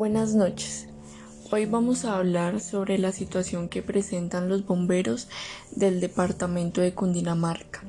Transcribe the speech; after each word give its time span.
Buenas 0.00 0.34
noches. 0.34 0.88
Hoy 1.52 1.66
vamos 1.66 2.06
a 2.06 2.16
hablar 2.16 2.60
sobre 2.60 2.96
la 2.96 3.12
situación 3.12 3.68
que 3.68 3.82
presentan 3.82 4.48
los 4.48 4.64
bomberos 4.64 5.28
del 5.72 6.00
departamento 6.00 6.80
de 6.80 6.94
Cundinamarca, 6.94 7.84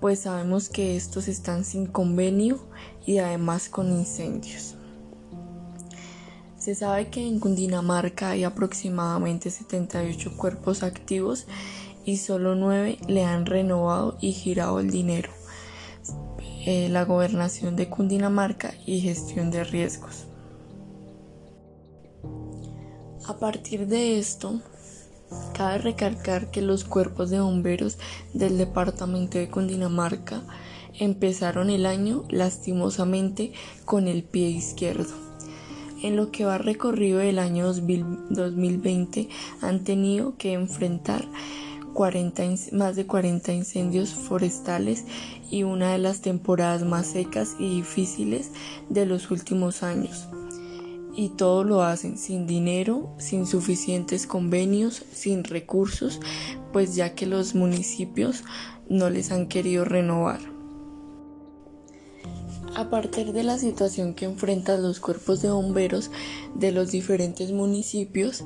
pues 0.00 0.20
sabemos 0.20 0.70
que 0.70 0.96
estos 0.96 1.28
están 1.28 1.66
sin 1.66 1.88
convenio 1.88 2.66
y 3.04 3.18
además 3.18 3.68
con 3.68 3.92
incendios. 3.92 4.76
Se 6.56 6.74
sabe 6.74 7.10
que 7.10 7.28
en 7.28 7.38
Cundinamarca 7.38 8.30
hay 8.30 8.44
aproximadamente 8.44 9.50
78 9.50 10.38
cuerpos 10.38 10.82
activos 10.82 11.46
y 12.06 12.16
solo 12.16 12.54
9 12.54 12.96
le 13.08 13.24
han 13.24 13.44
renovado 13.44 14.16
y 14.22 14.32
girado 14.32 14.80
el 14.80 14.88
dinero. 14.88 15.32
Eh, 16.64 16.88
la 16.88 17.04
gobernación 17.04 17.76
de 17.76 17.90
Cundinamarca 17.90 18.72
y 18.86 19.00
gestión 19.00 19.50
de 19.50 19.64
riesgos. 19.64 20.28
A 23.28 23.38
partir 23.38 23.88
de 23.88 24.20
esto, 24.20 24.60
cabe 25.52 25.78
recalcar 25.78 26.52
que 26.52 26.62
los 26.62 26.84
cuerpos 26.84 27.28
de 27.28 27.40
bomberos 27.40 27.98
del 28.34 28.56
departamento 28.56 29.36
de 29.36 29.50
Cundinamarca 29.50 30.44
empezaron 31.00 31.68
el 31.68 31.86
año 31.86 32.24
lastimosamente 32.30 33.52
con 33.84 34.06
el 34.06 34.22
pie 34.22 34.50
izquierdo. 34.50 35.12
En 36.04 36.14
lo 36.14 36.30
que 36.30 36.44
va 36.44 36.58
recorrido 36.58 37.18
del 37.18 37.40
año 37.40 37.66
2020 37.66 39.28
han 39.60 39.82
tenido 39.82 40.36
que 40.36 40.52
enfrentar 40.52 41.26
más 42.72 42.94
de 42.94 43.06
40 43.06 43.52
incendios 43.54 44.10
forestales 44.10 45.04
y 45.50 45.64
una 45.64 45.92
de 45.92 45.98
las 45.98 46.20
temporadas 46.20 46.84
más 46.84 47.06
secas 47.06 47.56
y 47.58 47.76
difíciles 47.76 48.52
de 48.88 49.06
los 49.06 49.30
últimos 49.30 49.82
años 49.82 50.28
y 51.16 51.30
todo 51.30 51.64
lo 51.64 51.82
hacen 51.82 52.18
sin 52.18 52.46
dinero, 52.46 53.14
sin 53.18 53.46
suficientes 53.46 54.26
convenios, 54.26 55.02
sin 55.12 55.44
recursos, 55.44 56.20
pues 56.72 56.94
ya 56.94 57.14
que 57.14 57.26
los 57.26 57.54
municipios 57.54 58.44
no 58.88 59.08
les 59.08 59.32
han 59.32 59.48
querido 59.48 59.84
renovar. 59.84 60.40
A 62.76 62.90
partir 62.90 63.32
de 63.32 63.42
la 63.42 63.56
situación 63.56 64.12
que 64.12 64.26
enfrentan 64.26 64.82
los 64.82 65.00
cuerpos 65.00 65.40
de 65.40 65.50
bomberos 65.50 66.10
de 66.54 66.72
los 66.72 66.90
diferentes 66.90 67.50
municipios, 67.50 68.44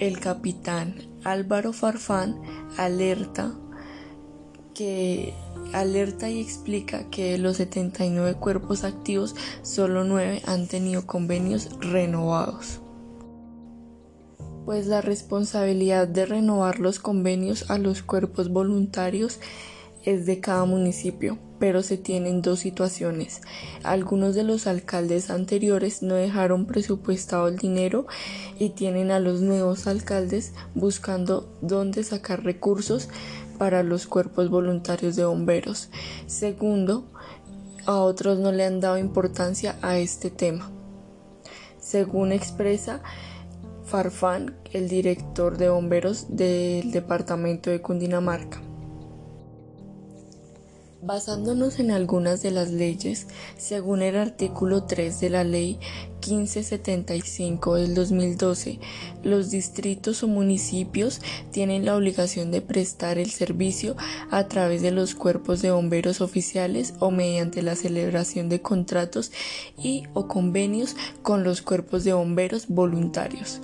el 0.00 0.18
capitán 0.18 0.96
Álvaro 1.22 1.72
Farfán 1.72 2.40
alerta 2.76 3.54
que 4.74 5.34
alerta 5.72 6.30
y 6.30 6.40
explica 6.40 7.08
que 7.10 7.32
de 7.32 7.38
los 7.38 7.58
79 7.58 8.34
cuerpos 8.34 8.84
activos, 8.84 9.34
solo 9.62 10.04
9 10.04 10.42
han 10.46 10.66
tenido 10.66 11.06
convenios 11.06 11.70
renovados. 11.80 12.80
Pues 14.64 14.86
la 14.86 15.00
responsabilidad 15.00 16.06
de 16.08 16.26
renovar 16.26 16.78
los 16.78 16.98
convenios 16.98 17.70
a 17.70 17.78
los 17.78 18.02
cuerpos 18.02 18.50
voluntarios 18.50 19.40
es 20.04 20.26
de 20.26 20.40
cada 20.40 20.64
municipio, 20.64 21.38
pero 21.58 21.82
se 21.82 21.96
tienen 21.96 22.40
dos 22.42 22.60
situaciones. 22.60 23.40
Algunos 23.82 24.34
de 24.34 24.44
los 24.44 24.66
alcaldes 24.66 25.30
anteriores 25.30 26.02
no 26.02 26.14
dejaron 26.14 26.66
presupuestado 26.66 27.48
el 27.48 27.56
dinero 27.56 28.06
y 28.58 28.70
tienen 28.70 29.10
a 29.10 29.20
los 29.20 29.40
nuevos 29.40 29.86
alcaldes 29.86 30.52
buscando 30.74 31.52
dónde 31.60 32.04
sacar 32.04 32.44
recursos 32.44 33.08
para 33.58 33.82
los 33.82 34.06
cuerpos 34.06 34.48
voluntarios 34.48 35.16
de 35.16 35.24
bomberos. 35.24 35.90
Segundo, 36.26 37.10
a 37.86 37.96
otros 37.96 38.38
no 38.38 38.52
le 38.52 38.64
han 38.64 38.80
dado 38.80 38.98
importancia 38.98 39.76
a 39.82 39.98
este 39.98 40.30
tema. 40.30 40.70
Según 41.78 42.32
expresa 42.32 43.02
Farfán, 43.84 44.54
el 44.72 44.88
director 44.88 45.56
de 45.56 45.70
bomberos 45.70 46.26
del 46.36 46.90
departamento 46.92 47.70
de 47.70 47.80
Cundinamarca. 47.80 48.60
Basándonos 51.00 51.78
en 51.78 51.92
algunas 51.92 52.42
de 52.42 52.50
las 52.50 52.72
leyes, 52.72 53.28
según 53.56 54.02
el 54.02 54.16
artículo 54.16 54.82
3 54.82 55.20
de 55.20 55.30
la 55.30 55.44
ley 55.44 55.78
1575 56.26 57.76
del 57.76 57.94
2012, 57.94 58.80
los 59.22 59.48
distritos 59.50 60.24
o 60.24 60.28
municipios 60.28 61.20
tienen 61.52 61.84
la 61.84 61.94
obligación 61.94 62.50
de 62.50 62.62
prestar 62.62 63.18
el 63.18 63.30
servicio 63.30 63.96
a 64.32 64.48
través 64.48 64.82
de 64.82 64.90
los 64.90 65.14
cuerpos 65.14 65.62
de 65.62 65.70
bomberos 65.70 66.20
oficiales 66.20 66.94
o 66.98 67.12
mediante 67.12 67.62
la 67.62 67.76
celebración 67.76 68.48
de 68.48 68.60
contratos 68.60 69.30
y 69.78 70.02
o 70.14 70.26
convenios 70.26 70.96
con 71.22 71.44
los 71.44 71.62
cuerpos 71.62 72.02
de 72.02 72.12
bomberos 72.12 72.66
voluntarios 72.66 73.60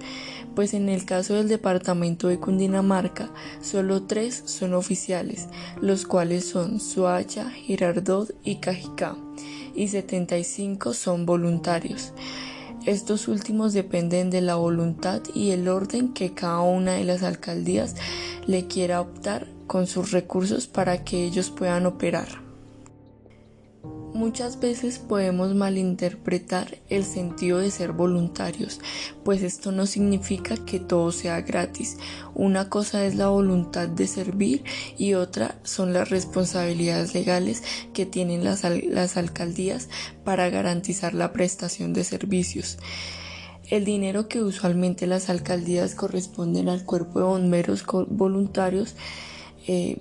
pues 0.54 0.74
en 0.74 0.88
el 0.88 1.04
caso 1.04 1.34
del 1.34 1.48
departamento 1.48 2.28
de 2.28 2.38
Cundinamarca, 2.38 3.30
solo 3.60 4.02
tres 4.02 4.42
son 4.46 4.74
oficiales, 4.74 5.48
los 5.80 6.06
cuales 6.06 6.48
son 6.48 6.80
Suacha, 6.80 7.50
Girardot 7.50 8.34
y 8.44 8.56
Cajicá, 8.56 9.16
y 9.74 9.88
75 9.88 10.94
son 10.94 11.26
voluntarios. 11.26 12.12
Estos 12.86 13.28
últimos 13.28 13.72
dependen 13.72 14.28
de 14.28 14.42
la 14.42 14.56
voluntad 14.56 15.22
y 15.34 15.52
el 15.52 15.68
orden 15.68 16.12
que 16.12 16.34
cada 16.34 16.60
una 16.60 16.92
de 16.92 17.04
las 17.04 17.22
alcaldías 17.22 17.94
le 18.46 18.66
quiera 18.66 19.00
optar 19.00 19.48
con 19.66 19.86
sus 19.86 20.10
recursos 20.10 20.66
para 20.66 21.02
que 21.02 21.24
ellos 21.24 21.50
puedan 21.50 21.86
operar. 21.86 22.43
Muchas 24.24 24.58
veces 24.58 24.98
podemos 24.98 25.54
malinterpretar 25.54 26.78
el 26.88 27.04
sentido 27.04 27.58
de 27.58 27.70
ser 27.70 27.92
voluntarios, 27.92 28.80
pues 29.22 29.42
esto 29.42 29.70
no 29.70 29.84
significa 29.84 30.56
que 30.56 30.80
todo 30.80 31.12
sea 31.12 31.42
gratis. 31.42 31.98
Una 32.34 32.70
cosa 32.70 33.04
es 33.04 33.16
la 33.16 33.28
voluntad 33.28 33.86
de 33.86 34.06
servir 34.06 34.64
y 34.96 35.12
otra 35.12 35.56
son 35.62 35.92
las 35.92 36.08
responsabilidades 36.08 37.12
legales 37.12 37.62
que 37.92 38.06
tienen 38.06 38.44
las, 38.44 38.64
alcaldías 39.18 39.90
para 40.24 40.48
garantizar 40.48 41.12
la 41.12 41.34
prestación 41.34 41.92
de 41.92 42.04
servicios. 42.04 42.78
El 43.68 43.84
dinero 43.84 44.26
que 44.26 44.42
usualmente 44.42 45.06
las 45.06 45.28
alcaldías 45.28 45.94
corresponden 45.94 46.70
al 46.70 46.86
cuerpo 46.86 47.18
de 47.18 47.26
bomberos 47.26 47.84
voluntarios, 48.08 48.94
eh, 49.68 49.98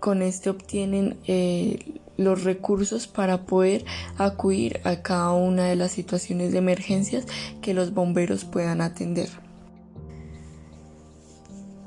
con 0.00 0.22
este 0.22 0.48
obtienen 0.48 1.18
eh, 1.26 2.00
los 2.16 2.44
recursos 2.44 3.06
para 3.06 3.42
poder 3.42 3.84
acudir 4.18 4.80
a 4.84 5.02
cada 5.02 5.32
una 5.32 5.64
de 5.64 5.76
las 5.76 5.92
situaciones 5.92 6.52
de 6.52 6.58
emergencias 6.58 7.26
que 7.60 7.74
los 7.74 7.92
bomberos 7.92 8.44
puedan 8.44 8.80
atender. 8.80 9.28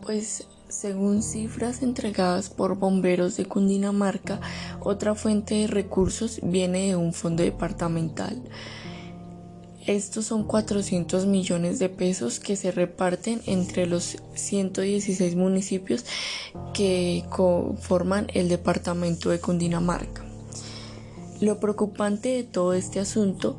Pues 0.01 0.47
según 0.69 1.23
cifras 1.23 1.81
entregadas 1.81 2.49
por 2.49 2.77
bomberos 2.77 3.37
de 3.37 3.45
Cundinamarca, 3.45 4.39
otra 4.81 5.15
fuente 5.15 5.55
de 5.55 5.67
recursos 5.67 6.39
viene 6.43 6.87
de 6.87 6.95
un 6.95 7.13
fondo 7.13 7.43
departamental. 7.43 8.41
Estos 9.87 10.25
son 10.25 10.43
400 10.43 11.25
millones 11.27 11.79
de 11.79 11.87
pesos 11.87 12.41
que 12.41 12.57
se 12.57 12.71
reparten 12.71 13.41
entre 13.45 13.87
los 13.87 14.17
116 14.35 15.37
municipios 15.37 16.03
que 16.73 17.23
conforman 17.29 18.27
el 18.33 18.49
departamento 18.49 19.29
de 19.29 19.39
Cundinamarca. 19.39 20.25
Lo 21.39 21.61
preocupante 21.61 22.29
de 22.29 22.43
todo 22.43 22.73
este 22.73 22.99
asunto 22.99 23.57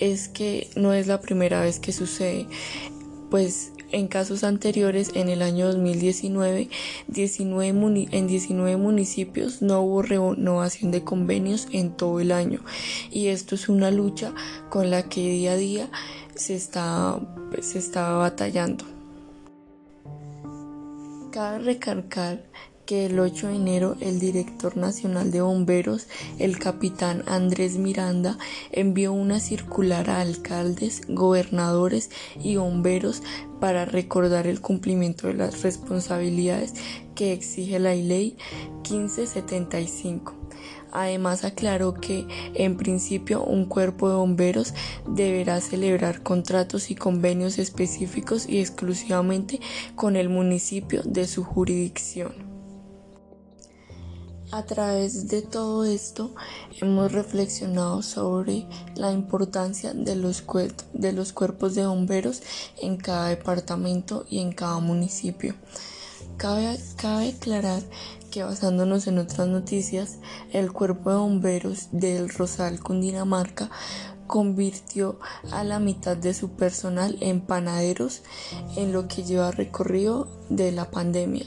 es 0.00 0.28
que 0.28 0.70
no 0.74 0.94
es 0.94 1.06
la 1.06 1.20
primera 1.20 1.60
vez 1.60 1.80
que 1.80 1.92
sucede, 1.92 2.46
pues 3.30 3.72
en 3.90 4.08
casos 4.08 4.44
anteriores, 4.44 5.12
en 5.14 5.28
el 5.28 5.42
año 5.42 5.66
2019, 5.66 6.68
19 7.08 8.08
en 8.10 8.26
19 8.26 8.76
municipios 8.76 9.62
no 9.62 9.80
hubo 9.80 10.02
renovación 10.02 10.90
de 10.90 11.04
convenios 11.04 11.68
en 11.72 11.90
todo 11.90 12.20
el 12.20 12.32
año. 12.32 12.60
Y 13.10 13.28
esto 13.28 13.54
es 13.54 13.68
una 13.68 13.90
lucha 13.90 14.32
con 14.68 14.90
la 14.90 15.04
que 15.04 15.20
día 15.20 15.52
a 15.52 15.56
día 15.56 15.90
se 16.34 16.54
está, 16.54 17.20
se 17.60 17.78
está 17.78 18.12
batallando. 18.12 18.84
Cabe 21.32 21.58
recalcar 21.60 22.44
que 22.88 23.04
el 23.04 23.20
8 23.20 23.48
de 23.48 23.56
enero 23.56 23.96
el 24.00 24.18
director 24.18 24.78
nacional 24.78 25.30
de 25.30 25.42
bomberos, 25.42 26.06
el 26.38 26.58
capitán 26.58 27.22
Andrés 27.26 27.76
Miranda, 27.76 28.38
envió 28.72 29.12
una 29.12 29.40
circular 29.40 30.08
a 30.08 30.22
alcaldes, 30.22 31.02
gobernadores 31.06 32.08
y 32.42 32.56
bomberos 32.56 33.22
para 33.60 33.84
recordar 33.84 34.46
el 34.46 34.62
cumplimiento 34.62 35.26
de 35.26 35.34
las 35.34 35.60
responsabilidades 35.60 36.72
que 37.14 37.34
exige 37.34 37.78
la 37.78 37.94
ley 37.94 38.38
1575. 38.90 40.34
Además 40.90 41.44
aclaró 41.44 41.92
que, 41.92 42.26
en 42.54 42.78
principio, 42.78 43.44
un 43.44 43.66
cuerpo 43.66 44.08
de 44.08 44.14
bomberos 44.14 44.72
deberá 45.06 45.60
celebrar 45.60 46.22
contratos 46.22 46.90
y 46.90 46.94
convenios 46.94 47.58
específicos 47.58 48.48
y 48.48 48.60
exclusivamente 48.60 49.60
con 49.94 50.16
el 50.16 50.30
municipio 50.30 51.02
de 51.02 51.26
su 51.26 51.44
jurisdicción. 51.44 52.47
A 54.50 54.62
través 54.62 55.28
de 55.28 55.42
todo 55.42 55.84
esto 55.84 56.34
hemos 56.80 57.12
reflexionado 57.12 58.00
sobre 58.00 58.66
la 58.94 59.12
importancia 59.12 59.92
de 59.92 60.16
los, 60.16 60.40
cuerpos 60.40 61.74
de 61.74 61.86
bomberos 61.86 62.42
en 62.80 62.96
cada 62.96 63.28
departamento 63.28 64.24
y 64.30 64.38
en 64.38 64.52
cada 64.52 64.78
municipio. 64.78 65.54
Cabe, 66.38 66.78
cabe 66.96 67.28
aclarar 67.36 67.82
que 68.30 68.42
basándonos 68.42 69.06
en 69.06 69.18
otras 69.18 69.48
noticias, 69.48 70.16
el 70.50 70.72
cuerpo 70.72 71.10
de 71.10 71.16
bomberos 71.16 71.88
del 71.92 72.30
Rosal, 72.30 72.80
Cundinamarca, 72.80 73.70
convirtió 74.28 75.18
a 75.50 75.64
la 75.64 75.80
mitad 75.80 76.16
de 76.16 76.34
su 76.34 76.50
personal 76.50 77.16
en 77.20 77.40
panaderos 77.40 78.22
en 78.76 78.92
lo 78.92 79.08
que 79.08 79.24
lleva 79.24 79.50
recorrido 79.50 80.28
de 80.48 80.70
la 80.70 80.90
pandemia 80.92 81.46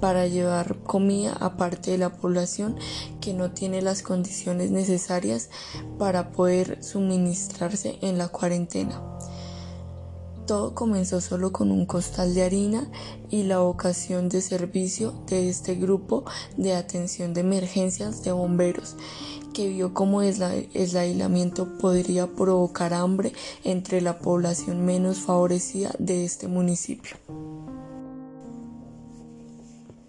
para 0.00 0.28
llevar 0.28 0.76
comida 0.84 1.32
a 1.32 1.56
parte 1.56 1.90
de 1.90 1.98
la 1.98 2.10
población 2.10 2.76
que 3.20 3.34
no 3.34 3.50
tiene 3.50 3.82
las 3.82 4.02
condiciones 4.02 4.70
necesarias 4.70 5.50
para 5.98 6.30
poder 6.30 6.84
suministrarse 6.84 7.98
en 8.02 8.18
la 8.18 8.28
cuarentena. 8.28 9.02
Todo 10.46 10.74
comenzó 10.74 11.20
solo 11.20 11.52
con 11.52 11.70
un 11.70 11.84
costal 11.84 12.32
de 12.34 12.42
harina 12.42 12.90
y 13.28 13.42
la 13.42 13.58
vocación 13.58 14.30
de 14.30 14.40
servicio 14.40 15.12
de 15.26 15.50
este 15.50 15.74
grupo 15.74 16.24
de 16.56 16.74
atención 16.74 17.34
de 17.34 17.42
emergencias 17.42 18.24
de 18.24 18.32
bomberos 18.32 18.96
que 19.58 19.68
vio 19.68 19.92
cómo 19.92 20.22
el 20.22 20.40
aislamiento 20.40 21.66
podría 21.78 22.28
provocar 22.28 22.94
hambre 22.94 23.32
entre 23.64 24.00
la 24.00 24.20
población 24.20 24.86
menos 24.86 25.18
favorecida 25.18 25.90
de 25.98 26.24
este 26.24 26.46
municipio. 26.46 27.16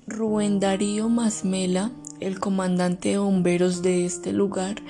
Rubén 0.06 0.60
Darío 0.60 1.10
Masmela, 1.10 1.92
el 2.20 2.40
comandante 2.40 3.10
de 3.10 3.18
bomberos 3.18 3.82
de 3.82 4.06
este 4.06 4.34
lugar, 4.34 4.84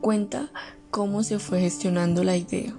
cuenta 0.00 0.50
cómo 0.90 1.22
se 1.22 1.38
fue 1.38 1.60
gestionando 1.60 2.24
la 2.24 2.38
idea 2.38 2.74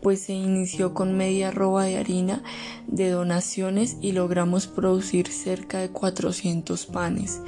pues 0.00 0.22
se 0.22 0.32
inició 0.32 0.94
con 0.94 1.16
media 1.16 1.52
roba 1.52 1.84
de 1.84 1.96
harina 1.96 2.42
de 2.88 3.10
donaciones 3.10 3.98
y 4.00 4.10
logramos 4.10 4.66
producir 4.66 5.28
cerca 5.28 5.78
de 5.78 5.90
400 5.90 6.86
panes. 6.86 7.40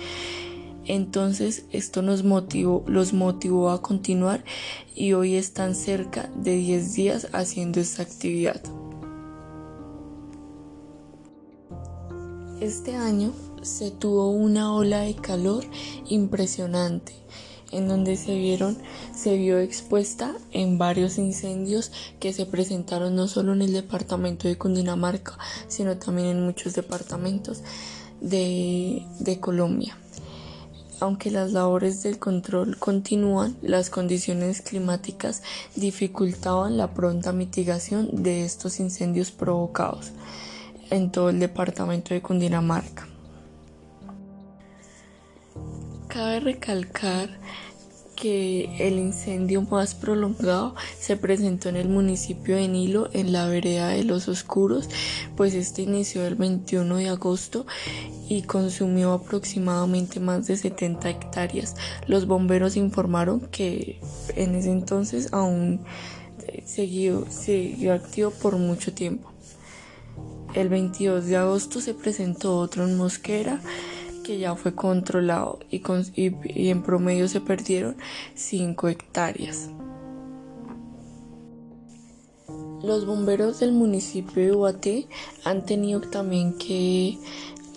Entonces 0.86 1.64
esto 1.70 2.02
nos 2.02 2.24
motivó, 2.24 2.84
los 2.86 3.12
motivó 3.12 3.70
a 3.70 3.82
continuar 3.82 4.44
y 4.94 5.12
hoy 5.12 5.36
están 5.36 5.74
cerca 5.74 6.30
de 6.36 6.56
10 6.56 6.94
días 6.94 7.28
haciendo 7.32 7.80
esta 7.80 8.02
actividad. 8.02 8.60
Este 12.60 12.94
año 12.94 13.32
se 13.62 13.90
tuvo 13.90 14.30
una 14.30 14.72
ola 14.74 15.00
de 15.00 15.14
calor 15.14 15.64
impresionante 16.08 17.12
en 17.72 17.88
donde 17.88 18.16
se 18.16 18.36
vieron 18.36 18.78
se 19.14 19.36
vio 19.36 19.58
expuesta 19.58 20.34
en 20.52 20.78
varios 20.78 21.18
incendios 21.18 21.90
que 22.20 22.32
se 22.32 22.46
presentaron 22.46 23.16
no 23.16 23.26
solo 23.26 23.52
en 23.52 23.62
el 23.62 23.72
departamento 23.72 24.48
de 24.48 24.56
Cundinamarca, 24.56 25.38
sino 25.66 25.96
también 25.96 26.28
en 26.28 26.44
muchos 26.44 26.74
departamentos 26.74 27.62
de, 28.20 29.04
de 29.18 29.40
Colombia. 29.40 29.96
Aunque 31.00 31.30
las 31.30 31.52
labores 31.52 32.02
del 32.02 32.18
control 32.18 32.78
continúan, 32.78 33.56
las 33.62 33.90
condiciones 33.90 34.62
climáticas 34.62 35.42
dificultaban 35.74 36.76
la 36.76 36.94
pronta 36.94 37.32
mitigación 37.32 38.22
de 38.22 38.44
estos 38.44 38.80
incendios 38.80 39.30
provocados 39.30 40.12
en 40.90 41.10
todo 41.10 41.30
el 41.30 41.40
departamento 41.40 42.14
de 42.14 42.22
Cundinamarca. 42.22 43.08
Cabe 46.08 46.40
recalcar 46.40 47.28
que 48.24 48.70
el 48.78 48.98
incendio 48.98 49.60
más 49.60 49.94
prolongado 49.94 50.74
se 50.98 51.18
presentó 51.18 51.68
en 51.68 51.76
el 51.76 51.90
municipio 51.90 52.56
de 52.56 52.68
Nilo, 52.68 53.10
en 53.12 53.34
la 53.34 53.46
vereda 53.48 53.88
de 53.88 54.02
Los 54.02 54.28
Oscuros, 54.28 54.88
pues 55.36 55.52
este 55.52 55.82
inició 55.82 56.26
el 56.26 56.34
21 56.34 56.96
de 56.96 57.10
agosto 57.10 57.66
y 58.26 58.40
consumió 58.40 59.12
aproximadamente 59.12 60.20
más 60.20 60.46
de 60.46 60.56
70 60.56 61.10
hectáreas. 61.10 61.74
Los 62.06 62.26
bomberos 62.26 62.78
informaron 62.78 63.40
que 63.40 64.00
en 64.34 64.54
ese 64.54 64.72
entonces 64.72 65.30
aún 65.34 65.80
siguió, 66.64 67.26
siguió 67.28 67.92
activo 67.92 68.30
por 68.30 68.56
mucho 68.56 68.94
tiempo. 68.94 69.30
El 70.54 70.70
22 70.70 71.26
de 71.26 71.36
agosto 71.36 71.82
se 71.82 71.92
presentó 71.92 72.56
otro 72.56 72.84
en 72.84 72.96
Mosquera 72.96 73.60
que 74.24 74.38
ya 74.38 74.56
fue 74.56 74.74
controlado 74.74 75.60
y, 75.70 75.80
en 76.68 76.82
promedio 76.82 77.28
se 77.28 77.40
perdieron 77.40 77.96
5 78.34 78.88
hectáreas. 78.88 79.70
Los 82.82 83.06
bomberos 83.06 83.60
del 83.60 83.72
municipio 83.72 84.42
de 84.42 84.52
Ubaté 84.52 85.06
han 85.44 85.64
tenido 85.64 86.00
también 86.00 86.58
que 86.58 87.18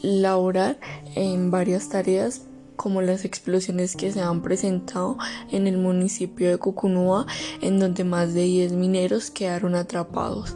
laborar 0.02 0.80
en 1.16 1.52
varias 1.52 1.90
tareas 1.90 2.42
como 2.76 3.02
las 3.02 3.26
explosiones 3.26 3.96
que 3.96 4.12
se 4.12 4.22
han 4.22 4.42
presentado 4.42 5.18
en 5.52 5.68
el 5.68 5.78
municipio 5.78 6.50
de 6.50 6.58
Cucunúa, 6.58 7.26
en 7.62 7.80
donde 7.80 8.04
más 8.04 8.34
de 8.34 8.44
10 8.44 8.74
mineros 8.74 9.32
quedaron 9.32 9.76
atrapados. 9.76 10.56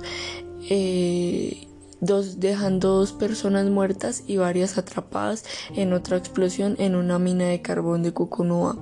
Eh, 0.69 1.67
dos, 2.01 2.39
dejando 2.39 2.89
dos 2.97 3.13
personas 3.13 3.67
muertas 3.67 4.23
y 4.27 4.37
varias 4.37 4.77
atrapadas 4.77 5.45
en 5.75 5.93
otra 5.93 6.17
explosión 6.17 6.75
en 6.79 6.95
una 6.95 7.19
mina 7.19 7.45
de 7.45 7.61
carbón 7.61 8.03
de 8.03 8.11
Cucunúa. 8.11 8.77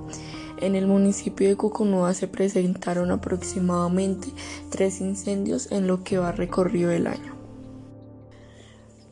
En 0.61 0.75
el 0.75 0.87
municipio 0.87 1.47
de 1.47 1.55
Cucunúa 1.55 2.13
se 2.13 2.27
presentaron 2.27 3.11
aproximadamente 3.11 4.29
tres 4.69 4.99
incendios 4.99 5.71
en 5.71 5.87
lo 5.87 6.03
que 6.03 6.17
va 6.17 6.31
recorrido 6.31 6.91
el 6.91 7.07
año. 7.07 7.38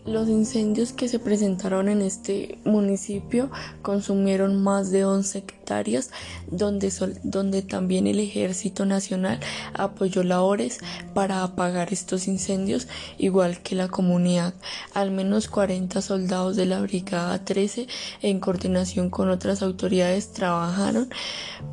Los 0.07 0.29
incendios 0.29 0.93
que 0.93 1.09
se 1.09 1.19
presentaron 1.19 1.89
en 1.89 2.01
este 2.01 2.59
municipio 2.63 3.51
consumieron 3.81 4.63
más 4.63 4.89
de 4.89 5.03
11 5.03 5.39
hectáreas, 5.39 6.11
donde, 6.49 6.93
donde 7.23 7.61
también 7.61 8.07
el 8.07 8.21
Ejército 8.21 8.85
Nacional 8.85 9.41
apoyó 9.73 10.23
labores 10.23 10.79
para 11.13 11.43
apagar 11.43 11.91
estos 11.91 12.29
incendios, 12.29 12.87
igual 13.17 13.61
que 13.61 13.75
la 13.75 13.89
comunidad. 13.89 14.53
Al 14.93 15.11
menos 15.11 15.49
40 15.49 16.01
soldados 16.01 16.55
de 16.55 16.67
la 16.67 16.79
Brigada 16.79 17.43
13, 17.43 17.87
en 18.21 18.39
coordinación 18.39 19.09
con 19.09 19.29
otras 19.29 19.61
autoridades, 19.61 20.31
trabajaron 20.31 21.09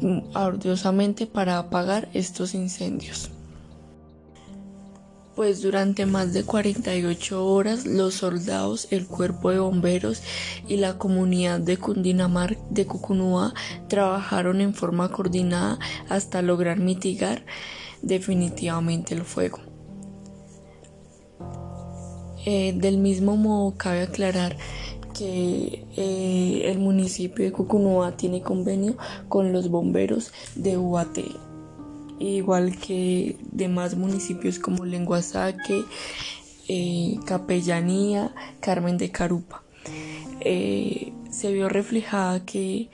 mm, 0.00 0.18
arduosamente 0.34 1.28
para 1.28 1.58
apagar 1.58 2.08
estos 2.14 2.54
incendios 2.54 3.30
pues 5.34 5.62
durante 5.62 6.06
más 6.06 6.32
de 6.32 6.44
48 6.44 7.46
horas 7.46 7.86
los 7.86 8.14
soldados, 8.14 8.88
el 8.90 9.06
cuerpo 9.06 9.50
de 9.50 9.58
bomberos 9.58 10.22
y 10.68 10.76
la 10.76 10.98
comunidad 10.98 11.60
de 11.60 11.76
Cundinamarca 11.76 12.60
de 12.70 12.86
Cucunúa 12.86 13.54
trabajaron 13.88 14.60
en 14.60 14.74
forma 14.74 15.10
coordinada 15.10 15.78
hasta 16.08 16.42
lograr 16.42 16.78
mitigar 16.78 17.44
definitivamente 18.02 19.14
el 19.14 19.22
fuego. 19.22 19.58
Eh, 22.46 22.74
del 22.76 22.98
mismo 22.98 23.36
modo 23.36 23.74
cabe 23.76 24.02
aclarar 24.02 24.56
que 25.14 25.86
eh, 25.96 26.62
el 26.66 26.78
municipio 26.78 27.44
de 27.44 27.52
Cucunúa 27.52 28.16
tiene 28.16 28.42
convenio 28.42 28.96
con 29.28 29.52
los 29.52 29.68
bomberos 29.68 30.32
de 30.54 30.76
Ubaté 30.76 31.24
igual 32.18 32.76
que 32.76 33.36
demás 33.50 33.96
municipios 33.96 34.58
como 34.58 34.84
Lenguasaque, 34.84 35.84
eh, 36.68 37.18
Capellanía, 37.26 38.34
Carmen 38.60 38.98
de 38.98 39.10
Carupa. 39.10 39.62
Eh, 40.40 41.12
se 41.30 41.52
vio 41.52 41.68
reflejada 41.68 42.44
que 42.44 42.90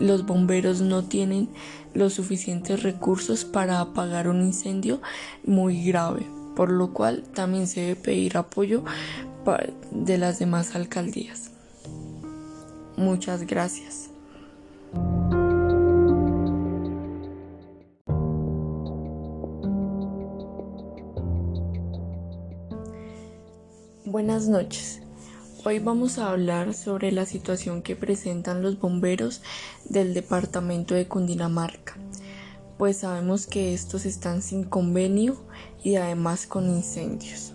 los 0.00 0.26
bomberos 0.26 0.80
no 0.80 1.04
tienen 1.04 1.48
los 1.94 2.14
suficientes 2.14 2.82
recursos 2.82 3.44
para 3.44 3.80
apagar 3.80 4.28
un 4.28 4.42
incendio 4.42 5.00
muy 5.44 5.84
grave, 5.84 6.26
por 6.56 6.70
lo 6.70 6.92
cual 6.92 7.22
también 7.34 7.66
se 7.66 7.80
debe 7.80 7.96
pedir 7.96 8.36
apoyo 8.36 8.84
de 9.90 10.18
las 10.18 10.38
demás 10.38 10.74
alcaldías. 10.74 11.50
Muchas 12.96 13.46
gracias. 13.46 14.13
Buenas 24.14 24.46
noches. 24.46 25.00
Hoy 25.64 25.80
vamos 25.80 26.18
a 26.18 26.30
hablar 26.30 26.72
sobre 26.72 27.10
la 27.10 27.26
situación 27.26 27.82
que 27.82 27.96
presentan 27.96 28.62
los 28.62 28.78
bomberos 28.78 29.42
del 29.86 30.14
departamento 30.14 30.94
de 30.94 31.08
Cundinamarca, 31.08 31.96
pues 32.78 32.98
sabemos 32.98 33.48
que 33.48 33.74
estos 33.74 34.06
están 34.06 34.40
sin 34.40 34.62
convenio 34.62 35.44
y 35.82 35.96
además 35.96 36.46
con 36.46 36.68
incendios. 36.68 37.54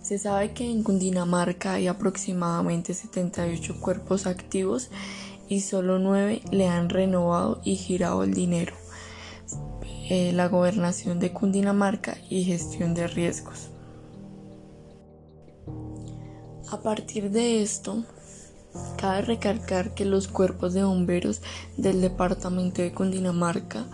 Se 0.00 0.16
sabe 0.16 0.54
que 0.54 0.70
en 0.70 0.82
Cundinamarca 0.82 1.74
hay 1.74 1.86
aproximadamente 1.86 2.94
78 2.94 3.82
cuerpos 3.82 4.26
activos 4.26 4.88
y 5.46 5.60
solo 5.60 5.98
nueve 5.98 6.40
le 6.52 6.68
han 6.68 6.88
renovado 6.88 7.60
y 7.64 7.76
girado 7.76 8.24
el 8.24 8.32
dinero. 8.32 8.74
Eh, 10.08 10.32
la 10.32 10.48
gobernación 10.48 11.20
de 11.20 11.34
Cundinamarca 11.34 12.16
y 12.30 12.44
gestión 12.44 12.94
de 12.94 13.08
riesgos. 13.08 13.68
A 16.70 16.78
partir 16.78 17.30
de 17.30 17.62
esto, 17.62 18.04
cabe 18.96 19.22
recalcar 19.22 19.92
que 19.92 20.04
los 20.04 20.28
cuerpos 20.28 20.72
de 20.72 20.84
bomberos 20.84 21.42
del 21.76 22.00
departamento 22.00 22.80
de 22.80 22.92
Cundinamarca 22.92 23.86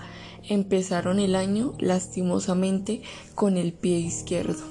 empezaron 0.47 1.19
el 1.19 1.37
año 1.37 1.73
lastimosamente 1.79 3.01
con 3.35 3.57
el 3.57 3.73
pie 3.73 3.99
izquierdo. 3.99 4.63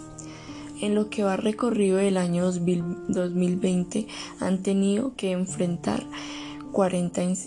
En 0.81 0.93
lo 0.93 1.09
que 1.09 1.23
va 1.23 1.35
recorrido 1.35 1.97
del 1.97 2.17
año 2.17 2.45
2020 2.45 4.07
han 4.39 4.61
tenido 4.61 5.15
que 5.15 5.31
enfrentar 5.31 6.05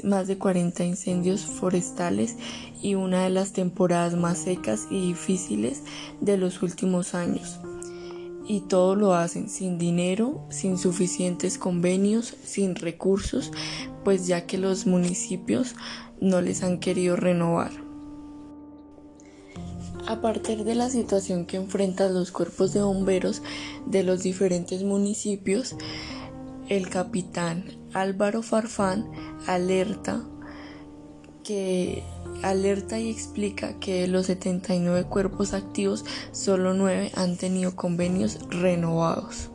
más 0.05 0.27
de 0.27 0.39
40 0.39 0.85
incendios 0.85 1.43
forestales 1.45 2.37
y 2.81 2.95
una 2.95 3.25
de 3.25 3.31
las 3.31 3.53
temporadas 3.53 4.17
más 4.17 4.39
secas 4.39 4.87
y 4.91 5.09
difíciles 5.09 5.83
de 6.21 6.39
los 6.39 6.63
últimos 6.63 7.15
años. 7.15 7.61
Y 8.49 8.63
todo 8.63 8.97
lo 8.97 9.13
hacen 9.15 9.49
sin 9.49 9.79
dinero, 9.79 10.45
sin 10.49 10.79
suficientes 10.79 11.59
convenios, 11.59 12.35
sin 12.43 12.75
recursos, 12.75 13.53
pues 14.05 14.27
ya 14.27 14.47
que 14.47 14.59
los 14.59 14.87
municipios 14.87 15.77
no 16.21 16.41
les 16.41 16.63
han 16.63 16.81
querido 16.81 17.15
renovar. 17.15 17.71
A 20.07 20.23
partir 20.23 20.65
de 20.65 20.75
la 20.75 20.89
situación 20.89 21.45
que 21.45 21.59
enfrentan 21.59 22.15
los 22.15 22.33
cuerpos 22.33 22.73
de 22.73 22.81
bomberos 22.81 23.43
de 23.85 24.03
los 24.03 24.23
diferentes 24.23 24.83
municipios, 24.83 25.77
el 26.71 26.89
capitán 26.89 27.65
Álvaro 27.93 28.43
Farfán 28.43 29.11
alerta 29.47 30.27
que 31.49 32.03
alerta 32.43 33.01
y 33.01 33.09
explica 33.09 33.81
que 33.81 34.03
de 34.03 34.09
los 34.09 34.27
79 34.27 35.05
cuerpos 35.05 35.55
activos, 35.55 36.05
solo 36.31 36.75
9 36.75 37.13
han 37.15 37.39
tenido 37.39 37.75
convenios 37.75 38.39
renovados. 38.51 39.49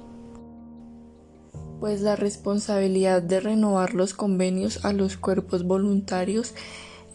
Pues 1.80 2.02
la 2.02 2.16
responsabilidad 2.16 3.22
de 3.22 3.42
renovar 3.42 3.94
los 3.94 4.16
convenios 4.16 4.84
a 4.86 4.92
los 4.92 5.18
cuerpos 5.18 5.66
voluntarios 5.66 6.56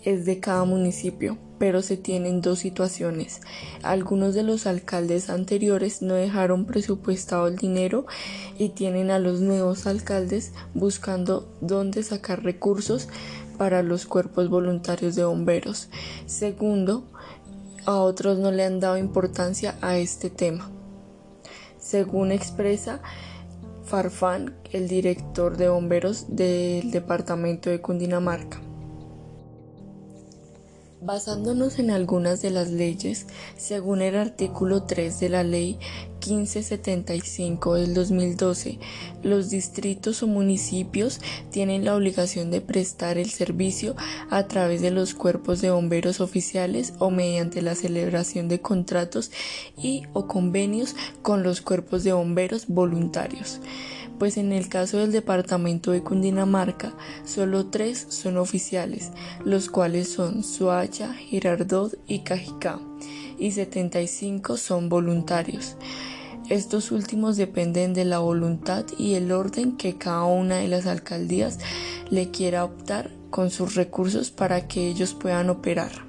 es 0.05 0.25
de 0.25 0.39
cada 0.39 0.63
municipio 0.63 1.39
pero 1.59 1.83
se 1.83 1.97
tienen 1.97 2.41
dos 2.41 2.61
situaciones. 2.61 3.41
Algunos 3.83 4.35
de 4.35 4.43
los 4.43 4.67
alcaldes 4.67 5.29
anteriores 5.29 6.03
no 6.03 6.15
dejaron 6.15 6.65
presupuestado 6.65 7.49
el 7.49 7.57
dinero 7.57 8.07
y 8.59 8.71
tienen 8.71 9.11
a 9.11 9.19
los 9.19 9.41
nuevos 9.41 9.87
alcaldes 9.87 10.53
buscando 10.75 11.53
dónde 11.61 12.03
sacar 12.03 12.43
recursos 12.43 13.09
para 13.59 13.83
los 13.83 14.07
cuerpos 14.07 14.49
voluntarios 14.49 15.17
de 15.17 15.25
bomberos. 15.25 15.91
Segundo, 16.27 17.05
a 17.85 17.97
otros 17.97 18.39
no 18.39 18.51
le 18.51 18.65
han 18.65 18.81
dado 18.81 18.97
importancia 18.97 19.77
a 19.81 19.99
este 19.99 20.31
tema. 20.31 20.71
Según 21.79 22.33
expresa 22.33 23.03
Farfán, 23.85 24.55
el 24.73 24.89
director 24.89 25.57
de 25.57 25.69
bomberos 25.69 26.27
del 26.29 26.91
departamento 26.91 27.71
de 27.71 27.81
Cundinamarca. 27.81 28.61
Basándonos 31.01 31.79
en 31.79 31.93
algunas 31.93 32.43
de 32.43 32.51
las 32.51 32.71
leyes, 32.71 33.27
según 33.57 34.03
el 34.03 34.17
artículo 34.17 34.83
3 34.83 35.21
de 35.21 35.29
la 35.29 35.45
Ley 35.45 35.79
1575 36.27 37.75
del 37.75 37.95
2012, 37.95 38.81
los 39.23 39.49
distritos 39.49 40.25
o 40.25 40.27
municipios 40.27 41.21
tienen 41.53 41.85
la 41.85 41.95
obligación 41.95 42.51
de 42.51 42.61
prestar 42.61 43.17
el 43.17 43.31
servicio 43.31 43.95
a 44.29 44.49
través 44.49 44.83
de 44.83 44.91
los 44.91 45.15
cuerpos 45.15 45.61
de 45.61 45.71
bomberos 45.71 46.21
oficiales 46.21 46.95
o 46.99 47.11
mediante 47.11 47.63
la 47.63 47.77
celebración 47.77 48.49
de 48.49 48.61
contratos 48.61 49.31
y 49.77 50.03
o 50.15 50.27
convenios 50.27 50.97
con 51.23 51.45
los 51.45 51.61
cuerpos 51.61 52.03
de 52.03 52.13
bomberos 52.13 52.67
voluntarios 52.67 53.61
pues 54.19 54.37
en 54.37 54.53
el 54.53 54.69
caso 54.69 54.99
del 54.99 55.13
departamento 55.13 55.93
de 55.93 56.03
Cundinamarca, 56.03 56.93
solo 57.25 57.67
tres 57.67 58.07
son 58.09 58.37
oficiales, 58.37 59.11
los 59.45 59.69
cuales 59.69 60.09
son 60.09 60.43
Suacha, 60.43 61.15
Girardot 61.15 61.99
y 62.07 62.21
Cajicá, 62.21 62.81
y 63.39 63.53
75 63.53 64.57
son 64.57 64.89
voluntarios. 64.89 65.77
Estos 66.49 66.93
últimos 66.93 67.37
dependen 67.37 67.93
de 67.93 68.07
la 68.07 68.21
voluntad 68.21 68.87
y 68.99 69.15
el 69.15 69.33
orden 69.33 69.77
que 69.77 69.99
cada 69.99 70.25
una 70.25 70.57
de 70.57 70.69
las 70.69 70.87
alcaldías 70.87 71.59
le 72.11 72.31
quiera 72.31 72.65
optar 72.65 73.11
con 73.29 73.51
sus 73.51 73.75
recursos 73.75 74.31
para 74.31 74.67
que 74.67 74.89
ellos 74.89 75.13
puedan 75.13 75.51
operar. 75.51 76.08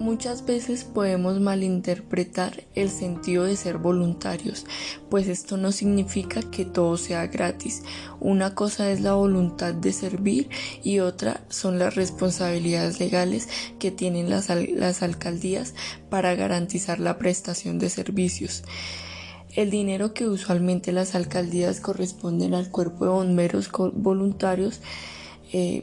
Muchas 0.00 0.46
veces 0.46 0.84
podemos 0.84 1.40
malinterpretar 1.40 2.64
el 2.74 2.88
sentido 2.88 3.44
de 3.44 3.54
ser 3.54 3.76
voluntarios, 3.76 4.64
pues 5.10 5.28
esto 5.28 5.58
no 5.58 5.72
significa 5.72 6.40
que 6.40 6.64
todo 6.64 6.96
sea 6.96 7.26
gratis. 7.26 7.82
Una 8.18 8.54
cosa 8.54 8.90
es 8.90 9.02
la 9.02 9.12
voluntad 9.12 9.74
de 9.74 9.92
servir 9.92 10.48
y 10.82 11.00
otra 11.00 11.42
son 11.50 11.78
las 11.78 11.96
responsabilidades 11.96 12.98
legales 12.98 13.50
que 13.78 13.90
tienen 13.90 14.30
las, 14.30 14.48
alcaldías 15.02 15.74
para 16.08 16.34
garantizar 16.34 16.98
la 16.98 17.18
prestación 17.18 17.78
de 17.78 17.90
servicios. 17.90 18.62
El 19.54 19.68
dinero 19.68 20.14
que 20.14 20.26
usualmente 20.26 20.92
las 20.92 21.14
alcaldías 21.14 21.78
corresponden 21.78 22.54
al 22.54 22.70
cuerpo 22.70 23.04
de 23.04 23.10
bomberos 23.10 23.70
voluntarios, 23.70 24.80
eh, 25.52 25.82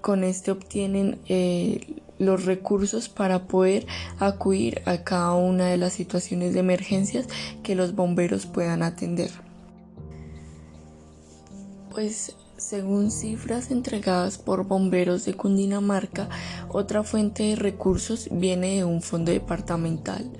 con 0.00 0.24
este 0.24 0.52
obtienen 0.52 1.18
eh, 1.28 2.00
los 2.18 2.44
recursos 2.44 3.08
para 3.08 3.46
poder 3.46 3.86
acudir 4.18 4.82
a 4.86 5.04
cada 5.04 5.34
una 5.34 5.66
de 5.66 5.76
las 5.76 5.92
situaciones 5.92 6.54
de 6.54 6.60
emergencias 6.60 7.28
que 7.62 7.74
los 7.74 7.94
bomberos 7.94 8.46
puedan 8.46 8.82
atender. 8.82 9.30
Pues 11.90 12.36
según 12.56 13.10
cifras 13.10 13.70
entregadas 13.70 14.38
por 14.38 14.66
bomberos 14.66 15.24
de 15.24 15.34
Cundinamarca, 15.34 16.28
otra 16.68 17.02
fuente 17.02 17.42
de 17.42 17.56
recursos 17.56 18.28
viene 18.30 18.76
de 18.76 18.84
un 18.84 19.02
fondo 19.02 19.30
departamental. 19.30 20.30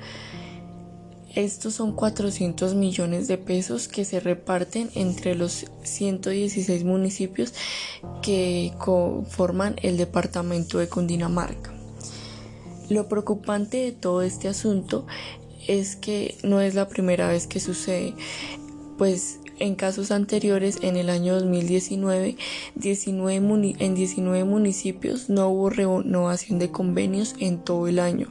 Estos 1.36 1.74
son 1.74 1.92
400 1.92 2.74
millones 2.74 3.28
de 3.28 3.36
pesos 3.36 3.88
que 3.88 4.06
se 4.06 4.20
reparten 4.20 4.88
entre 4.94 5.34
los 5.34 5.66
116 5.82 6.82
municipios 6.84 7.52
que 8.22 8.72
conforman 8.78 9.76
el 9.82 9.98
departamento 9.98 10.78
de 10.78 10.88
Cundinamarca. 10.88 11.74
Lo 12.88 13.06
preocupante 13.06 13.76
de 13.76 13.92
todo 13.92 14.22
este 14.22 14.48
asunto 14.48 15.06
es 15.68 15.96
que 15.96 16.38
no 16.42 16.62
es 16.62 16.74
la 16.74 16.88
primera 16.88 17.28
vez 17.28 17.46
que 17.46 17.60
sucede, 17.60 18.14
pues 18.96 19.38
en 19.58 19.74
casos 19.74 20.10
anteriores, 20.10 20.78
en 20.82 20.96
el 20.96 21.10
año 21.10 21.34
2019, 21.34 22.36
19 22.74 23.76
en 23.78 23.94
19 23.94 24.44
municipios 24.44 25.30
no 25.30 25.48
hubo 25.48 25.70
renovación 25.70 26.58
de 26.58 26.70
convenios 26.70 27.34
en 27.38 27.58
todo 27.58 27.88
el 27.88 27.98
año. 27.98 28.28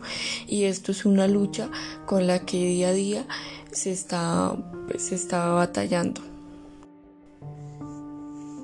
Y 0.47 0.63
esto 0.63 0.91
es 0.91 1.05
una 1.05 1.27
lucha 1.27 1.69
con 2.05 2.27
la 2.27 2.39
que 2.39 2.57
día 2.57 2.89
a 2.89 2.93
día 2.93 3.25
se 3.71 3.91
está, 3.91 4.55
se 4.97 5.15
está 5.15 5.49
batallando. 5.49 6.21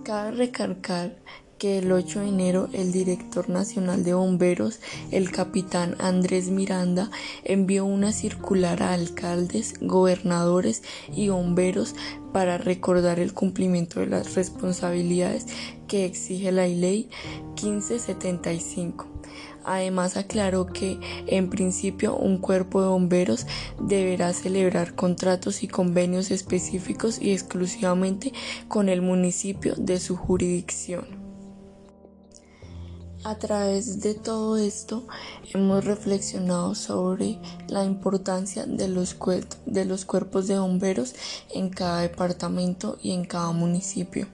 Cabe 0.03 0.31
recalcar 0.31 1.17
que 1.61 1.77
el 1.77 1.91
8 1.91 2.21
de 2.21 2.27
enero 2.27 2.69
el 2.73 2.91
director 2.91 3.47
nacional 3.47 4.03
de 4.03 4.15
bomberos, 4.15 4.79
el 5.11 5.29
capitán 5.29 5.95
Andrés 5.99 6.49
Miranda, 6.49 7.11
envió 7.43 7.85
una 7.85 8.13
circular 8.13 8.81
a 8.81 8.93
alcaldes, 8.93 9.75
gobernadores 9.79 10.81
y 11.15 11.29
bomberos 11.29 11.93
para 12.33 12.57
recordar 12.57 13.19
el 13.19 13.35
cumplimiento 13.35 13.99
de 13.99 14.07
las 14.07 14.33
responsabilidades 14.33 15.45
que 15.87 16.05
exige 16.05 16.51
la 16.51 16.65
ley 16.65 17.11
1575. 17.61 19.05
Además 19.63 20.17
aclaró 20.17 20.65
que, 20.65 20.99
en 21.27 21.51
principio, 21.51 22.15
un 22.15 22.39
cuerpo 22.39 22.81
de 22.81 22.87
bomberos 22.87 23.45
deberá 23.79 24.33
celebrar 24.33 24.95
contratos 24.95 25.61
y 25.61 25.67
convenios 25.67 26.31
específicos 26.31 27.21
y 27.21 27.33
exclusivamente 27.33 28.33
con 28.67 28.89
el 28.89 29.03
municipio 29.03 29.75
de 29.75 29.99
su 29.99 30.15
jurisdicción. 30.15 31.20
A 33.23 33.35
través 33.35 34.01
de 34.01 34.15
todo 34.15 34.57
esto 34.57 35.05
hemos 35.53 35.85
reflexionado 35.85 36.73
sobre 36.73 37.37
la 37.67 37.85
importancia 37.85 38.65
de 38.65 38.87
los, 38.87 39.13
cuerpos 39.13 40.47
de 40.47 40.57
bomberos 40.57 41.13
en 41.53 41.69
cada 41.69 42.01
departamento 42.01 42.97
y 42.99 43.11
en 43.11 43.25
cada 43.25 43.51
municipio. 43.51 44.27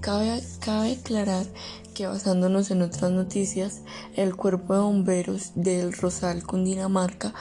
Cabe, 0.00 0.42
cabe 0.60 0.92
aclarar 0.92 1.46
que 1.94 2.06
basándonos 2.06 2.70
en 2.70 2.82
otras 2.82 3.10
noticias, 3.12 3.80
el 4.14 4.36
cuerpo 4.36 4.74
de 4.74 4.80
bomberos 4.80 5.52
del 5.54 5.94
Rosal 5.94 6.42
Cundinamarca 6.42 7.32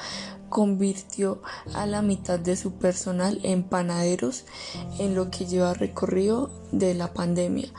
convirtió 0.51 1.41
a 1.73 1.87
la 1.87 2.03
mitad 2.03 2.37
de 2.37 2.55
su 2.55 2.73
personal 2.73 3.39
en 3.41 3.63
panaderos 3.63 4.43
en 4.99 5.15
lo 5.15 5.31
que 5.31 5.47
lleva 5.47 5.73
recorrido 5.73 6.51
de 6.71 6.93
la 6.93 7.13
pandemia 7.13 7.69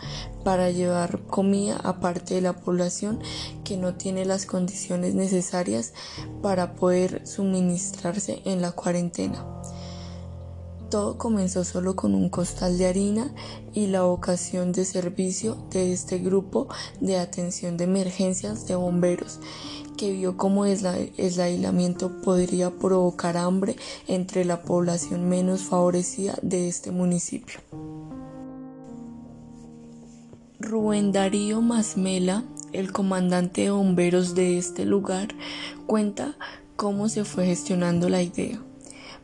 para 0.42 0.70
llevar 0.70 1.20
comida 1.26 1.76
a 1.76 2.00
parte 2.00 2.34
de 2.34 2.40
la 2.40 2.54
población 2.54 3.20
que 3.62 3.76
no 3.76 3.94
tiene 3.94 4.24
las 4.24 4.46
condiciones 4.46 5.14
necesarias 5.14 5.92
para 6.42 6.74
poder 6.74 7.24
suministrarse 7.26 8.42
en 8.44 8.62
la 8.62 8.72
cuarentena. 8.72 9.44
Todo 10.92 11.16
comenzó 11.16 11.64
solo 11.64 11.96
con 11.96 12.14
un 12.14 12.28
costal 12.28 12.76
de 12.76 12.84
harina 12.84 13.32
y 13.72 13.87
la 13.87 14.02
vocación 14.02 14.72
de 14.72 14.84
servicio 14.84 15.56
de 15.70 15.90
este 15.90 16.18
grupo 16.18 16.68
de 17.00 17.16
atención 17.16 17.78
de 17.78 17.84
emergencias 17.84 18.66
de 18.66 18.75
bomberos 18.75 19.40
que 19.96 20.12
vio 20.12 20.37
cómo 20.37 20.66
el 20.66 20.84
aislamiento 20.84 22.20
podría 22.20 22.70
provocar 22.70 23.38
hambre 23.38 23.76
entre 24.06 24.44
la 24.44 24.61
población 24.61 25.30
menos 25.30 25.62
favorecida 25.62 26.38
de 26.42 26.68
este 26.68 26.90
municipio. 26.90 27.61
Rubén 30.61 31.11
Darío 31.11 31.62
Masmela, 31.62 32.44
el 32.75 32.92
comandante 32.92 33.62
de 33.62 33.70
bomberos 33.70 34.34
de 34.34 34.58
este 34.58 34.84
lugar, 34.84 35.28
cuenta 35.87 36.37
cómo 36.76 37.08
se 37.08 37.25
fue 37.25 37.46
gestionando 37.46 38.11
la 38.11 38.20
idea, 38.20 38.61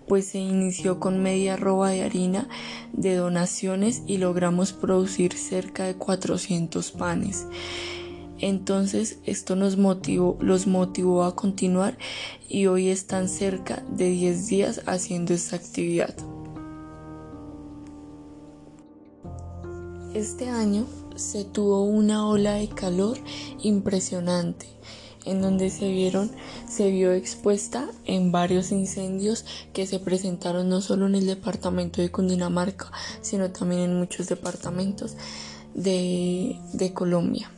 pues 0.08 0.28
se 0.28 0.38
inició 0.38 0.98
con 0.98 1.22
media 1.22 1.56
roba 1.56 1.90
de 1.90 2.02
harina 2.02 2.48
de 2.92 3.14
donaciones 3.14 4.02
y 4.06 4.18
logramos 4.18 4.72
producir 4.72 5.34
cerca 5.34 5.84
de 5.84 5.94
400 5.94 6.90
panes. 6.92 7.46
Entonces 8.38 9.18
esto 9.24 9.56
nos 9.56 9.76
motivó, 9.76 10.38
los 10.40 10.66
motivó 10.66 11.24
a 11.24 11.34
continuar 11.34 11.98
y 12.48 12.66
hoy 12.66 12.88
están 12.88 13.28
cerca 13.28 13.82
de 13.90 14.10
10 14.10 14.46
días 14.46 14.82
haciendo 14.86 15.34
esta 15.34 15.56
actividad. 15.56 16.14
Este 20.14 20.48
año 20.48 20.86
se 21.16 21.44
tuvo 21.44 21.84
una 21.84 22.26
ola 22.26 22.54
de 22.54 22.68
calor 22.68 23.18
impresionante 23.60 24.77
en 25.24 25.42
donde 25.42 25.70
se 25.70 25.90
vieron 25.90 26.30
se 26.68 26.90
vio 26.90 27.12
expuesta 27.12 27.88
en 28.04 28.32
varios 28.32 28.72
incendios 28.72 29.44
que 29.72 29.86
se 29.86 29.98
presentaron 29.98 30.68
no 30.68 30.80
solo 30.80 31.06
en 31.06 31.14
el 31.14 31.26
departamento 31.26 32.00
de 32.00 32.10
Cundinamarca 32.10 32.90
sino 33.20 33.50
también 33.50 33.82
en 33.82 33.98
muchos 33.98 34.28
departamentos 34.28 35.16
de, 35.74 36.92
Colombia. 36.94 37.50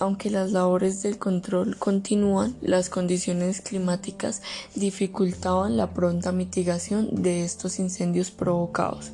Aunque 0.00 0.28
las 0.30 0.52
labores 0.52 1.02
del 1.02 1.18
control 1.18 1.76
continúan, 1.78 2.56
las 2.60 2.90
condiciones 2.90 3.60
climáticas 3.60 4.42
dificultaban 4.74 5.76
la 5.76 5.94
pronta 5.94 6.32
mitigación 6.32 7.22
de 7.22 7.44
estos 7.44 7.78
incendios 7.78 8.30
provocados 8.30 9.12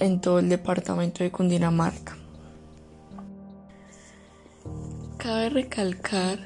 en 0.00 0.20
todo 0.20 0.40
el 0.40 0.48
departamento 0.48 1.24
de 1.24 1.32
Cundinamarca. 1.32 2.23
Cabe 5.24 5.48
recalcar 5.48 6.38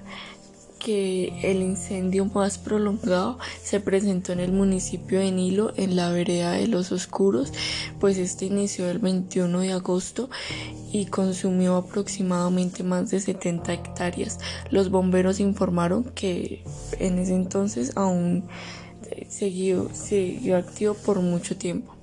que 0.79 1.33
el 1.43 1.63
incendio 1.63 2.27
más 2.27 2.59
prolongado 2.59 3.41
se 3.61 3.81
presentó 3.81 4.31
en 4.31 4.39
el 4.39 4.53
municipio 4.53 5.19
de 5.19 5.33
Nilo, 5.33 5.73
en 5.77 5.97
la 5.97 6.11
vereda 6.11 6.53
de 6.53 6.69
Los 6.69 6.93
Oscuros, 6.93 7.53
pues 7.99 8.19
este 8.19 8.45
inició 8.45 8.89
el 8.89 9.01
21 9.01 9.59
de 9.59 9.73
agosto 9.73 10.31
y 10.93 11.07
consumió 11.07 11.75
aproximadamente 11.75 12.85
más 12.85 13.11
de 13.11 13.19
70 13.19 13.73
hectáreas. 13.73 14.39
Los 14.71 14.91
bomberos 14.91 15.41
informaron 15.41 16.05
que 16.05 16.63
en 17.01 17.19
ese 17.19 17.35
entonces 17.35 17.97
aún 17.97 18.45
siguió, 19.29 19.91
siguió 19.93 20.57
activo 20.57 20.95
por 20.95 21.21
mucho 21.21 21.57
tiempo. 21.57 21.97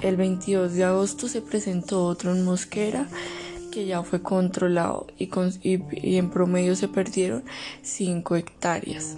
El 0.00 0.16
22 0.16 0.74
de 0.74 0.82
agosto 0.82 1.28
se 1.28 1.40
presentó 1.40 2.04
otro 2.04 2.32
en 2.32 2.44
Mosquera 2.44 3.06
que 3.72 3.86
ya 3.86 4.04
fue 4.04 4.22
controlado 4.22 5.08
y, 5.18 5.28
en 6.16 6.30
promedio 6.30 6.76
se 6.76 6.86
perdieron 6.86 7.42
5 7.82 8.36
hectáreas. 8.36 9.16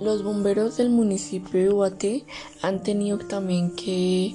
Los 0.00 0.24
bomberos 0.24 0.78
del 0.78 0.88
municipio 0.88 1.60
de 1.60 1.70
Ubaté 1.70 2.24
han 2.62 2.82
tenido 2.82 3.18
también 3.18 3.76
que 3.76 4.34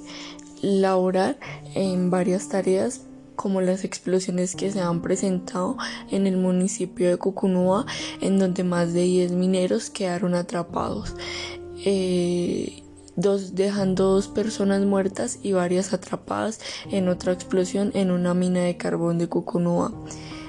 laborar 0.62 1.38
en 1.74 2.10
varias 2.12 2.50
tareas 2.50 3.02
como 3.36 3.62
las 3.62 3.84
explosiones 3.84 4.56
que 4.56 4.72
se 4.72 4.82
han 4.82 5.02
presentado 5.02 5.78
en 6.10 6.28
el 6.28 6.38
municipio 6.38 7.10
de 7.10 7.18
Cucunúa, 7.18 7.86
en 8.22 8.40
donde 8.40 8.64
más 8.64 8.94
de 8.94 9.04
10 9.04 9.32
mineros 9.32 9.90
quedaron 9.90 10.36
atrapados. 10.36 11.16
Eh, 11.86 12.84
dos, 13.18 13.56
dejando 13.56 14.06
dos 14.14 14.30
personas 14.30 14.86
muertas 14.86 15.40
y 15.44 15.52
varias 15.52 15.92
atrapadas 15.92 16.62
en 16.90 17.10
otra 17.10 17.34
explosión 17.34 17.92
en 17.94 18.12
una 18.12 18.34
mina 18.34 18.62
de 18.62 18.78
carbón 18.78 19.18
de 19.18 19.28
Cucunúa. 19.28 19.92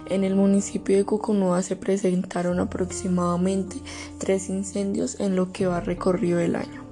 En 0.09 0.23
el 0.23 0.37
municipio 0.37 0.97
de 0.97 1.05
Cucunúa 1.05 1.63
se 1.63 1.75
presentaron 1.75 2.61
aproximadamente 2.61 3.77
tres 4.19 4.49
incendios 4.49 5.19
en 5.19 5.35
lo 5.35 5.53
que 5.53 5.67
va 5.67 5.81
recorrido 5.81 6.39
el 6.39 6.55
año. 6.55 6.88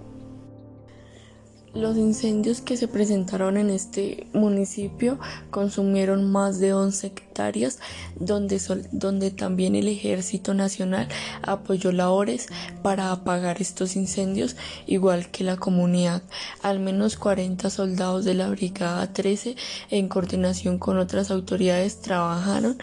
Los 1.77 1.99
incendios 1.99 2.62
que 2.62 2.79
se 2.79 2.89
presentaron 2.89 3.59
en 3.59 3.69
este 3.69 4.29
municipio 4.33 5.19
consumieron 5.51 6.25
más 6.33 6.59
de 6.59 6.73
11 6.73 7.09
hectáreas, 7.09 7.81
donde, 8.19 8.59
donde 8.93 9.31
también 9.31 9.77
el 9.77 9.87
Ejército 9.89 10.55
Nacional 10.55 11.07
apoyó 11.43 11.93
labores 11.93 12.47
para 12.83 13.12
apagar 13.12 13.61
estos 13.61 13.95
incendios, 13.95 14.57
igual 14.87 15.31
que 15.31 15.45
la 15.45 15.59
comunidad. 15.59 16.23
Al 16.62 16.81
menos 16.81 17.19
40 17.19 17.69
soldados 17.69 18.25
de 18.25 18.33
la 18.33 18.49
Brigada 18.49 19.12
13, 19.12 19.57
en 19.91 20.09
coordinación 20.09 20.79
con 20.79 20.97
otras 20.97 21.31
autoridades, 21.31 22.01
trabajaron 22.01 22.79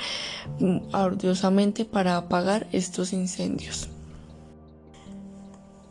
mm, 0.60 0.94
arduosamente 0.94 1.84
para 1.84 2.16
apagar 2.16 2.68
estos 2.72 3.12
incendios 3.12 3.90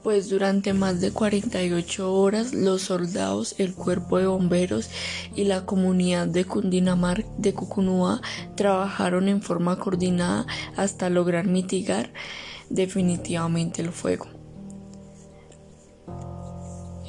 pues 0.02 0.28
durante 0.28 0.72
más 0.72 1.00
de 1.00 1.12
48 1.12 2.12
horas 2.12 2.52
los 2.54 2.82
soldados, 2.82 3.54
el 3.58 3.74
cuerpo 3.74 4.18
de 4.18 4.26
bomberos 4.26 4.90
y 5.34 5.44
la 5.44 5.64
comunidad 5.64 6.26
de 6.26 6.44
Cundinamarca 6.44 7.28
de 7.38 7.54
Cucunúa 7.54 8.20
trabajaron 8.56 9.28
en 9.28 9.42
forma 9.42 9.78
coordinada 9.78 10.46
hasta 10.76 11.10
lograr 11.10 11.46
mitigar 11.46 12.12
definitivamente 12.68 13.82
el 13.82 13.90
fuego. 13.90 14.26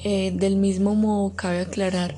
Eh, 0.04 0.34
del 0.36 0.58
mismo 0.58 0.96
modo 0.96 1.34
cabe 1.36 1.62
aclarar 1.62 2.16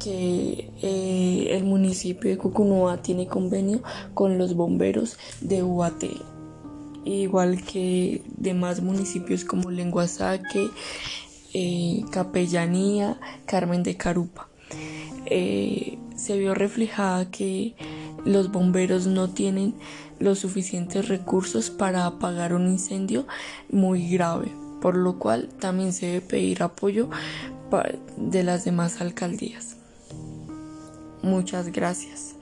que 0.00 0.70
eh, 0.82 1.48
el 1.50 1.64
municipio 1.64 2.30
de 2.30 2.38
Cucunúa 2.38 3.02
tiene 3.02 3.26
convenio 3.28 3.82
con 4.14 4.38
los 4.38 4.54
bomberos 4.54 5.16
de 5.40 5.62
Ubaté 5.62 6.10
igual 7.04 7.62
que 7.62 8.22
demás 8.36 8.82
municipios 8.82 9.44
como 9.44 9.70
Lenguasaque, 9.70 10.70
eh, 11.54 12.04
Capellanía, 12.10 13.18
Carmen 13.46 13.82
de 13.82 13.96
Carupa. 13.96 14.48
Eh, 15.26 15.98
se 16.16 16.38
vio 16.38 16.54
reflejada 16.54 17.30
que 17.30 17.74
los 18.24 18.52
bomberos 18.52 19.06
no 19.06 19.30
tienen 19.30 19.74
los 20.18 20.38
suficientes 20.40 21.08
recursos 21.08 21.70
para 21.70 22.06
apagar 22.06 22.52
un 22.52 22.66
incendio 22.68 23.26
muy 23.70 24.08
grave, 24.10 24.52
por 24.82 24.96
lo 24.96 25.18
cual 25.18 25.48
también 25.58 25.92
se 25.92 26.06
debe 26.06 26.20
pedir 26.20 26.62
apoyo 26.62 27.08
de 28.16 28.42
las 28.42 28.64
demás 28.64 29.00
alcaldías. 29.00 29.76
Muchas 31.22 31.72
gracias. 31.72 32.39